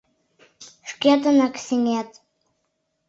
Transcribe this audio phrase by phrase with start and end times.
[0.89, 2.09] Шкетынак сеҥет.